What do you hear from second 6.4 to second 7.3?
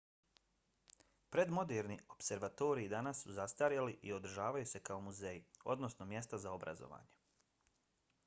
za obrazovanje